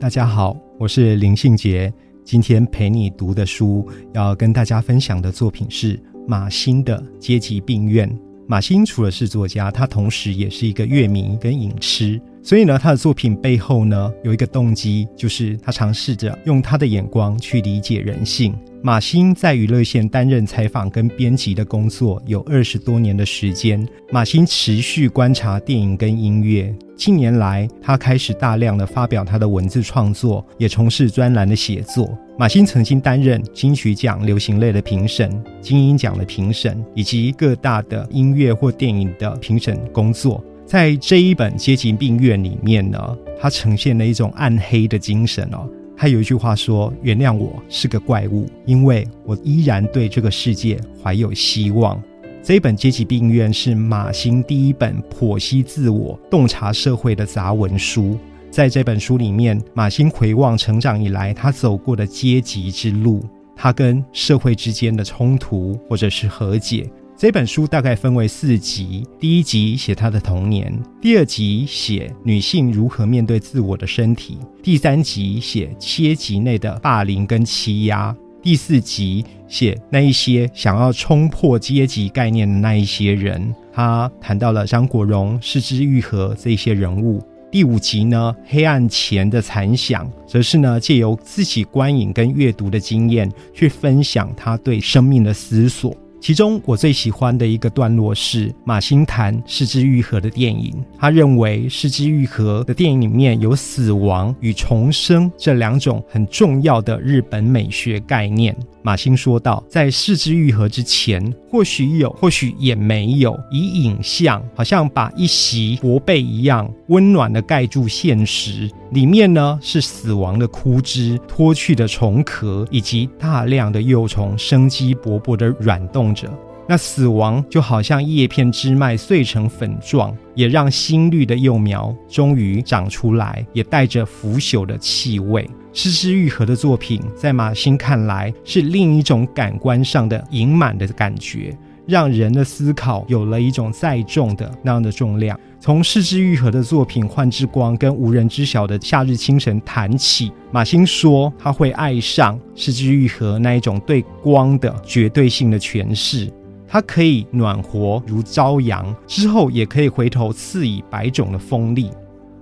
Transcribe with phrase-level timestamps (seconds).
[0.00, 1.92] 大家好，我是林信杰。
[2.24, 8.08] 今天陪你读的书，要跟大家分享的作品是马欣的《阶级病院》。
[8.48, 12.18] 马欣除了是作家，他同时也是一个乐迷跟影痴。
[12.42, 18.54] 所以呢，他的作品背后呢，有一个动机，就是他尝试着用他的眼光去理解人性。
[18.82, 23.86] 马欣在娱乐线担任采访跟编辑的工作有二十多年的时间。
[24.10, 26.74] 马欣持续观察电影跟音乐。
[26.96, 32.16] 近年来，他开始大量的发表他的文字创作，也从事专栏的写作。
[32.38, 40.42] 马欣曾经担任金曲奖流行类的评审、金鹰奖的评审，以及各大的音乐或电影的评审工作。
[40.64, 42.98] 在这一本《阶级病院》里面呢，
[43.38, 45.68] 它呈现了一种暗黑的精神哦。
[46.00, 52.02] 他有一句话说：“原谅我是个怪物，因为我依然对这个世界怀有希望。”
[52.42, 58.18] 这一本《阶级病院》是马欣第一本剖析自我、洞察社会的杂文书。
[58.50, 63.22] 在这本书里面，马欣回望成长以来他走过的阶级之路，
[63.54, 66.90] 他跟社会之间的冲突或者是和解。
[67.20, 70.72] 这本书大概分为四集，第一集写她的童年，
[71.02, 83.54] 第二集写女性如何面对自我的身体，第三集写阶级内的霸凌跟欺压，第四集写那一些想要冲破阶级概念的那一些人。
[83.70, 87.22] 他谈到了张国荣、失之愈合这些人物。
[87.52, 95.94] 第五集呢，黑暗前的残响，则是呢借由自己观影跟阅读的经验，去分享他对生命的思索。
[96.20, 100.74] 其中我最喜欢的一个段落是马欣谈《失之愈合》的电影。
[100.98, 108.54] 他认为《失之愈合》的电影里面有死亡与重生这两种很重要的日本美学概念。
[108.82, 118.70] 马欣说道，在《失之愈合》之前，或许有，或许也没有，以影像好像把一席薄被一样温暖的盖住现实。
[118.92, 126.28] 里面呢是死亡的枯枝、脱去的虫壳，以及大量的幼虫生机勃勃的软动着。
[126.68, 135.48] 那死亡就好像叶片枝脉碎成粉状，也让新绿的幼苗终于长出来，也带着腐朽的气味。
[135.72, 141.56] 失之愈合的作品，在马欣看来是另一种感官上的盈满的感觉。
[141.90, 145.38] 让人的思考有了一种载重的那样的重量。
[145.58, 156.32] 从四之愈合的作品《幻之光》跟无人知晓的《夏日清晨》谈起，马欣说他会爱上四之愈合那一种对光的绝对性的诠释。
[156.66, 161.90] 它可以暖和如朝阳，之后也可以回头赐以百种的锋利。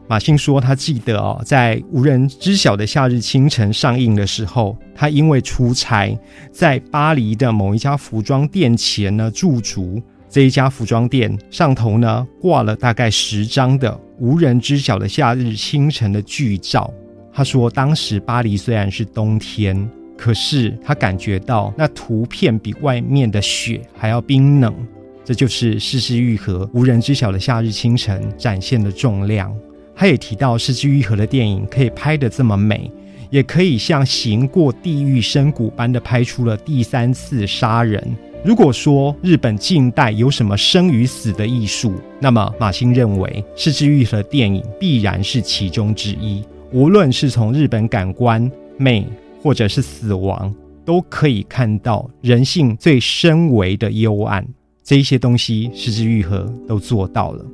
[0.09, 6.19] 马欣说，他记得哦，在无人知晓的夏日清晨上映的时候，他因为出差，
[6.51, 10.03] 在巴黎的某一家服装店前呢驻足。
[10.31, 16.91] 这一家服装店上头呢挂了大概十张的无人知晓的夏日清晨的剧照。
[17.31, 24.75] 他说，当时巴黎虽然是冬天，可是他感觉到那图片比外面的雪还要冰冷。
[25.23, 29.55] 这就是世事愈合无人知晓的夏日清晨展现的重量。
[30.01, 32.89] 他也提到，失之愈合的电影可以拍得这么美，
[33.31, 38.01] 也可以像行过地狱深谷般的拍出了第三次杀人。
[38.45, 46.45] 如果说日本近代有什么生与死的艺术，那么马欣认为失之愈合的电影必然是其中之一。
[46.71, 49.05] 无论是从日本感官美，
[49.43, 50.55] 或者是死亡，
[50.85, 54.47] 都可以看到人性最深微的幽暗。
[54.85, 57.45] 这一些东西，失之愈合都做到了。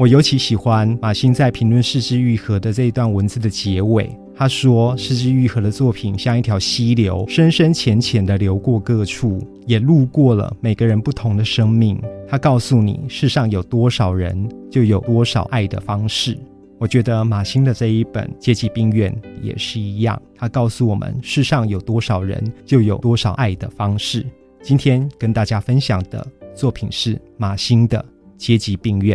[0.00, 4.10] 我尤其喜欢马欣在评论《失之愈合》的这一段文字的结尾。
[4.34, 12.00] 他说：“失之愈合的作品像一条溪流，深深浅浅的流过各处，也路过了每个人不同的生命。
[12.26, 16.34] 他告诉你，世上有多少人，就有多少爱的方式。
[16.78, 19.12] 我觉得马欣的这一本《阶级病院》
[19.42, 24.24] 也是一样，他告诉我们，世上有多少人，就有多少爱的方式。
[24.62, 27.98] 今天跟大家分享的作品是马欣的
[28.38, 29.14] 《阶级病院》。”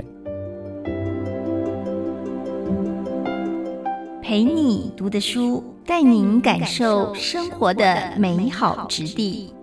[4.36, 9.54] 陪你读的书，带您感受生活的美好质地。